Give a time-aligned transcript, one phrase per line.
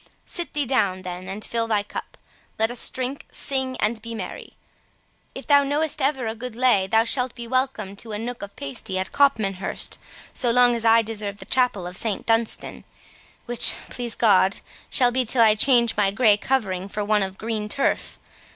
[0.25, 2.17] Sit thee down, then, and fill thy cup;
[2.57, 4.53] let us drink, sing, and be merry.
[5.35, 8.55] If thou knowest ever a good lay, thou shalt be welcome to a nook of
[8.55, 9.99] pasty at Copmanhurst
[10.33, 12.83] so long as I serve the chapel of St Dunstan,
[13.45, 17.69] which, please God, shall be till I change my grey covering for one of green
[17.69, 18.17] turf.